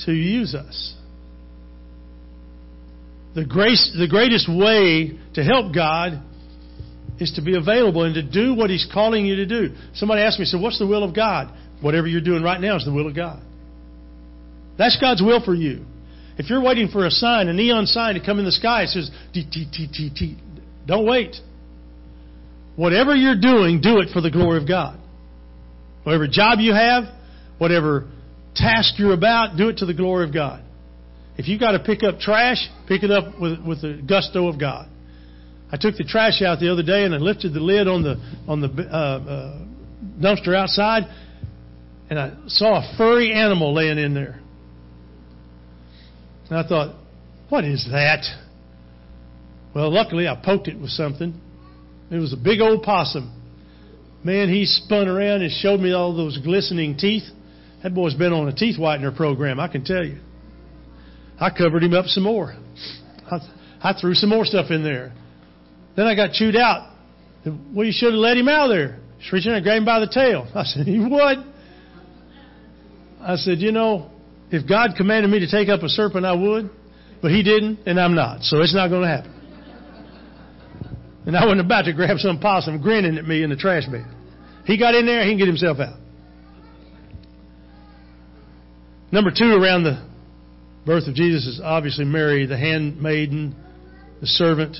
to 0.00 0.12
use 0.12 0.54
us. 0.54 0.94
The, 3.38 3.44
grace, 3.44 3.94
the 3.96 4.08
greatest 4.08 4.48
way 4.50 5.16
to 5.34 5.44
help 5.44 5.72
God 5.72 6.20
is 7.20 7.34
to 7.36 7.40
be 7.40 7.56
available 7.56 8.02
and 8.02 8.12
to 8.16 8.22
do 8.22 8.52
what 8.52 8.68
He's 8.68 8.84
calling 8.92 9.26
you 9.26 9.36
to 9.36 9.46
do. 9.46 9.76
Somebody 9.94 10.22
asked 10.22 10.40
me, 10.40 10.44
so 10.44 10.58
what's 10.58 10.80
the 10.80 10.88
will 10.88 11.04
of 11.04 11.14
God? 11.14 11.56
Whatever 11.80 12.08
you're 12.08 12.20
doing 12.20 12.42
right 12.42 12.60
now 12.60 12.74
is 12.74 12.84
the 12.84 12.92
will 12.92 13.06
of 13.06 13.14
God. 13.14 13.40
That's 14.76 14.98
God's 15.00 15.22
will 15.22 15.40
for 15.44 15.54
you. 15.54 15.84
If 16.36 16.50
you're 16.50 16.60
waiting 16.60 16.88
for 16.88 17.06
a 17.06 17.12
sign, 17.12 17.46
a 17.46 17.52
neon 17.52 17.86
sign 17.86 18.14
to 18.14 18.26
come 18.26 18.40
in 18.40 18.44
the 18.44 18.50
sky, 18.50 18.82
it 18.82 18.88
says. 18.88 19.08
Don't 20.84 21.06
wait. 21.06 21.36
Whatever 22.74 23.14
you're 23.14 23.40
doing, 23.40 23.80
do 23.80 24.00
it 24.00 24.08
for 24.12 24.20
the 24.20 24.32
glory 24.32 24.60
of 24.60 24.66
God. 24.66 24.98
Whatever 26.02 26.26
job 26.26 26.58
you 26.58 26.74
have, 26.74 27.04
whatever 27.58 28.08
task 28.56 28.94
you're 28.98 29.14
about, 29.14 29.56
do 29.56 29.68
it 29.68 29.76
to 29.76 29.86
the 29.86 29.94
glory 29.94 30.26
of 30.26 30.34
God. 30.34 30.64
If 31.38 31.46
you've 31.46 31.60
got 31.60 31.72
to 31.72 31.78
pick 31.78 32.02
up 32.02 32.18
trash, 32.18 32.68
pick 32.88 33.04
it 33.04 33.12
up 33.12 33.40
with, 33.40 33.64
with 33.64 33.80
the 33.80 34.02
gusto 34.04 34.48
of 34.48 34.58
God. 34.58 34.88
I 35.70 35.76
took 35.76 35.96
the 35.96 36.04
trash 36.04 36.42
out 36.42 36.58
the 36.58 36.72
other 36.72 36.82
day 36.82 37.04
and 37.04 37.14
I 37.14 37.18
lifted 37.18 37.54
the 37.54 37.60
lid 37.60 37.86
on 37.86 38.02
the 38.02 38.16
on 38.48 38.60
the 38.60 38.68
uh, 38.68 38.96
uh, 38.96 39.58
dumpster 40.20 40.56
outside, 40.56 41.04
and 42.10 42.18
I 42.18 42.32
saw 42.48 42.78
a 42.78 42.96
furry 42.96 43.32
animal 43.32 43.72
laying 43.72 43.98
in 43.98 44.14
there. 44.14 44.40
And 46.50 46.58
I 46.58 46.66
thought, 46.66 46.96
what 47.50 47.64
is 47.64 47.86
that? 47.92 48.24
Well, 49.74 49.92
luckily 49.92 50.26
I 50.26 50.40
poked 50.42 50.66
it 50.66 50.80
with 50.80 50.90
something. 50.90 51.38
It 52.10 52.16
was 52.16 52.32
a 52.32 52.36
big 52.36 52.60
old 52.60 52.82
possum. 52.82 53.34
Man, 54.24 54.48
he 54.48 54.64
spun 54.64 55.06
around 55.06 55.42
and 55.42 55.52
showed 55.52 55.78
me 55.78 55.92
all 55.92 56.16
those 56.16 56.38
glistening 56.38 56.96
teeth. 56.96 57.24
That 57.82 57.94
boy's 57.94 58.14
been 58.14 58.32
on 58.32 58.48
a 58.48 58.54
teeth 58.54 58.76
whitener 58.78 59.14
program, 59.14 59.60
I 59.60 59.68
can 59.68 59.84
tell 59.84 60.04
you. 60.04 60.18
I 61.40 61.50
covered 61.50 61.82
him 61.82 61.94
up 61.94 62.06
some 62.06 62.24
more. 62.24 62.54
I, 63.30 63.38
I 63.80 64.00
threw 64.00 64.14
some 64.14 64.30
more 64.30 64.44
stuff 64.44 64.70
in 64.70 64.82
there. 64.82 65.12
Then 65.96 66.06
I 66.06 66.14
got 66.14 66.32
chewed 66.32 66.56
out. 66.56 66.92
Well, 67.44 67.86
you 67.86 67.92
should 67.92 68.12
have 68.12 68.20
let 68.20 68.36
him 68.36 68.48
out 68.48 68.70
of 68.70 68.76
there. 68.76 68.98
Just 69.20 69.32
reaching 69.32 69.52
and 69.52 69.62
grabbed 69.62 69.78
him 69.78 69.84
by 69.84 70.00
the 70.00 70.08
tail. 70.08 70.46
I 70.54 70.64
said, 70.64 70.86
would? 70.86 71.38
I 73.20 73.36
said, 73.36 73.58
You 73.58 73.72
know, 73.72 74.10
if 74.50 74.68
God 74.68 74.90
commanded 74.96 75.30
me 75.30 75.40
to 75.40 75.50
take 75.50 75.68
up 75.68 75.82
a 75.82 75.88
serpent, 75.88 76.24
I 76.24 76.32
would. 76.32 76.70
But 77.20 77.32
He 77.32 77.42
didn't, 77.42 77.80
and 77.86 77.98
I'm 77.98 78.14
not. 78.14 78.42
So 78.42 78.60
it's 78.60 78.74
not 78.74 78.88
going 78.88 79.02
to 79.02 79.08
happen. 79.08 79.34
And 81.26 81.36
I 81.36 81.44
wasn't 81.44 81.60
about 81.60 81.82
to 81.82 81.92
grab 81.92 82.16
some 82.18 82.38
possum 82.38 82.80
grinning 82.80 83.18
at 83.18 83.26
me 83.26 83.42
in 83.42 83.50
the 83.50 83.56
trash 83.56 83.86
bin. 83.86 84.06
He 84.64 84.78
got 84.78 84.94
in 84.94 85.04
there, 85.04 85.22
he 85.24 85.30
can 85.30 85.38
get 85.38 85.46
himself 85.46 85.78
out. 85.78 85.98
Number 89.10 89.30
two 89.36 89.52
around 89.52 89.84
the 89.84 90.07
birth 90.88 91.06
of 91.06 91.14
Jesus 91.14 91.46
is 91.46 91.60
obviously 91.62 92.06
Mary, 92.06 92.46
the 92.46 92.56
handmaiden, 92.56 93.54
the 94.22 94.26
servant. 94.26 94.78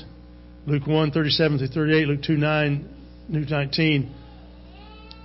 Luke 0.65 0.87
1, 0.87 1.11
37 1.11 1.59
through 1.59 1.67
38, 1.67 2.07
Luke 2.07 2.23
2, 2.23 2.35
9, 2.35 2.89
Luke 3.29 3.47
19. 3.47 4.15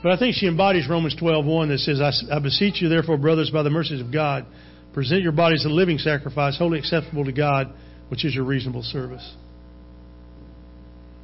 But 0.02 0.12
I 0.12 0.18
think 0.18 0.34
she 0.36 0.46
embodies 0.46 0.86
Romans 0.86 1.16
12:1 1.16 1.68
that 1.68 1.78
says, 1.78 2.02
I, 2.02 2.36
I 2.36 2.38
beseech 2.38 2.82
you, 2.82 2.90
therefore, 2.90 3.16
brothers, 3.16 3.50
by 3.50 3.62
the 3.62 3.70
mercies 3.70 4.02
of 4.02 4.12
God, 4.12 4.44
present 4.92 5.22
your 5.22 5.32
bodies 5.32 5.64
a 5.64 5.70
living 5.70 5.96
sacrifice, 5.96 6.58
wholly 6.58 6.78
acceptable 6.78 7.24
to 7.24 7.32
God, 7.32 7.72
which 8.10 8.26
is 8.26 8.34
your 8.34 8.44
reasonable 8.44 8.82
service. 8.82 9.34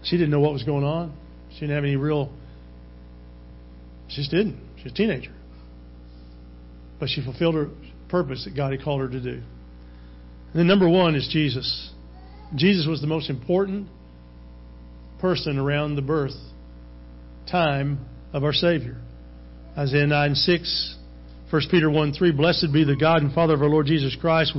She 0.05 0.17
didn't 0.17 0.31
know 0.31 0.41
what 0.41 0.55
was 0.55 0.63
going 0.63 0.85
on. 0.85 1.15
She 1.53 1.61
didn't 1.61 1.75
have 1.75 1.85
any 1.85 1.97
real. 1.97 2.33
She 4.09 4.23
just 4.23 4.31
didn't. 4.31 4.59
She 4.79 4.85
was 4.85 4.93
a 4.93 4.97
teenager. 4.97 5.33
But 6.99 7.11
she 7.11 7.23
fulfilled 7.23 7.57
her 7.57 7.69
purpose 8.11 8.45
that 8.45 8.57
God 8.57 8.73
had 8.73 8.83
called 8.83 9.01
her 9.01 9.09
to 9.09 9.21
do. 9.21 9.43
And 10.53 10.55
then 10.55 10.67
number 10.67 10.89
one 10.89 11.15
is 11.15 11.29
Jesus. 11.33 11.91
Jesus 12.55 12.87
was 12.87 13.01
the 13.01 13.07
most 13.07 13.31
important 13.31 13.89
person 15.21 15.59
around 15.59 15.95
the 15.95 16.03
birth 16.03 16.35
time 17.51 18.05
of 18.33 18.43
our 18.45 18.53
Savior. 18.53 18.97
Isaiah 19.77 20.07
9 20.07 20.35
6, 20.35 20.97
1 21.51 21.63
Peter 21.71 21.91
1 21.91 22.13
3, 22.13 22.33
Blessed 22.33 22.67
be 22.73 22.85
the 22.85 22.97
God 22.97 23.23
and 23.23 23.33
Father 23.33 23.55
of 23.55 23.63
our 23.63 23.69
Lord 23.69 23.87
Jesus 23.87 24.17
Christ, 24.21 24.57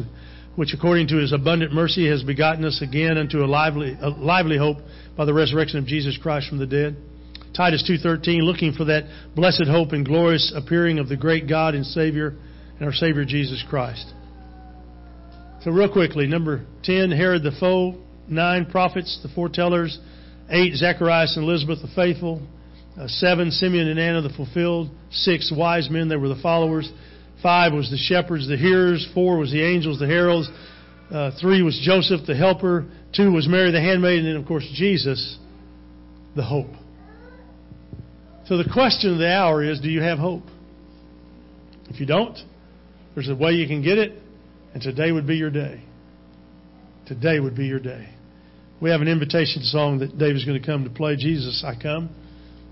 which 0.55 0.73
according 0.73 1.07
to 1.09 1.17
his 1.17 1.33
abundant 1.33 1.73
mercy 1.73 2.07
has 2.09 2.23
begotten 2.23 2.63
us 2.63 2.81
again 2.81 3.17
unto 3.17 3.43
a 3.43 3.45
lively, 3.45 3.97
a 4.01 4.09
lively 4.09 4.57
hope 4.57 4.77
by 5.17 5.25
the 5.25 5.33
resurrection 5.33 5.79
of 5.79 5.85
Jesus 5.85 6.17
Christ 6.17 6.47
from 6.47 6.59
the 6.59 6.65
dead. 6.65 6.95
Titus 7.53 7.83
2:13 7.83 8.41
looking 8.43 8.71
for 8.71 8.85
that 8.85 9.05
blessed 9.35 9.67
hope 9.67 9.91
and 9.91 10.05
glorious 10.05 10.53
appearing 10.55 10.99
of 10.99 11.09
the 11.09 11.17
great 11.17 11.47
God 11.47 11.75
and 11.75 11.85
Savior 11.85 12.35
and 12.81 12.87
our 12.87 12.95
Savior 12.95 13.23
Jesus 13.23 13.63
Christ. 13.69 14.11
So 15.63 15.69
real 15.69 15.91
quickly, 15.93 16.25
number 16.25 16.65
10 16.81 17.11
Herod 17.11 17.43
the 17.43 17.51
foe, 17.59 17.93
9 18.27 18.65
prophets, 18.71 19.19
the 19.21 19.29
foretellers, 19.29 19.99
8 20.49 20.73
Zacharias 20.73 21.37
and 21.37 21.45
Elizabeth 21.45 21.79
the 21.83 21.91
faithful, 21.95 22.41
uh, 22.99 23.07
seven, 23.07 23.51
Simeon 23.51 23.87
and 23.87 23.99
Anna, 23.99 24.23
the 24.23 24.33
fulfilled. 24.33 24.89
Six, 25.11 25.53
wise 25.55 25.91
men, 25.91 26.09
they 26.09 26.15
were 26.15 26.27
the 26.27 26.41
followers. 26.41 26.91
Five 27.43 27.71
was 27.71 27.91
the 27.91 27.97
shepherds, 27.97 28.47
the 28.47 28.57
hearers. 28.57 29.07
Four 29.13 29.37
was 29.37 29.51
the 29.51 29.63
angels, 29.63 29.99
the 29.99 30.07
heralds. 30.07 30.49
Uh, 31.11 31.29
three 31.39 31.61
was 31.61 31.79
Joseph, 31.85 32.21
the 32.25 32.35
helper. 32.35 32.87
Two 33.15 33.31
was 33.31 33.47
Mary, 33.47 33.71
the 33.71 33.79
handmaid. 33.79 34.25
And 34.25 34.27
then, 34.27 34.35
of 34.37 34.47
course, 34.47 34.67
Jesus, 34.73 35.37
the 36.35 36.43
hope. 36.43 36.71
So 38.47 38.57
the 38.57 38.69
question 38.73 39.13
of 39.13 39.19
the 39.19 39.31
hour 39.31 39.63
is 39.63 39.79
do 39.81 39.89
you 39.89 40.01
have 40.01 40.17
hope? 40.17 40.43
If 41.87 41.99
you 41.99 42.07
don't, 42.07 42.37
there's 43.13 43.29
a 43.29 43.35
way 43.35 43.51
you 43.51 43.67
can 43.67 43.83
get 43.83 43.97
it, 43.97 44.13
and 44.73 44.81
today 44.81 45.11
would 45.11 45.27
be 45.27 45.35
your 45.35 45.49
day. 45.51 45.83
Today 47.07 47.39
would 47.39 47.55
be 47.55 47.65
your 47.65 47.79
day. 47.79 48.09
We 48.81 48.89
have 48.89 49.01
an 49.01 49.07
invitation 49.07 49.63
song 49.63 49.99
that 49.99 50.17
David's 50.17 50.45
going 50.45 50.59
to 50.59 50.65
come 50.65 50.85
to 50.85 50.89
play. 50.89 51.15
Jesus, 51.15 51.63
I 51.65 51.79
come. 51.79 52.09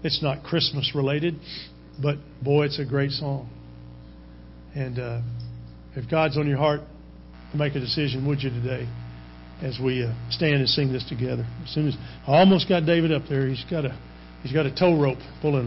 It's 0.04 0.24
not 0.24 0.44
Christmas 0.44 0.94
related, 0.96 1.36
but 2.02 2.18
boy, 2.42 2.66
it's 2.66 2.80
a 2.80 2.86
great 2.86 3.12
song. 3.12 3.50
And 4.74 4.98
uh, 4.98 5.22
if 5.96 6.10
God's 6.10 6.38
on 6.38 6.48
your 6.48 6.58
heart 6.58 6.82
to 7.52 7.58
make 7.58 7.76
a 7.76 7.80
decision, 7.80 8.26
would 8.28 8.42
you 8.42 8.50
today, 8.50 8.88
as 9.62 9.78
we 9.84 10.04
uh, 10.04 10.14
stand 10.30 10.56
and 10.56 10.70
sing 10.70 10.94
this 10.94 11.04
together? 11.10 11.46
As 11.64 11.70
soon 11.74 11.88
as 11.88 11.96
I 12.26 12.40
almost 12.40 12.70
got 12.70 12.86
David 12.86 13.12
up 13.12 13.24
there, 13.30 13.48
he's 13.48 13.66
got 13.70 13.86
a 13.86 14.00
he's 14.42 14.54
got 14.54 14.66
a 14.66 14.74
tow 14.74 15.00
rope 15.00 15.20
pulling. 15.42 15.58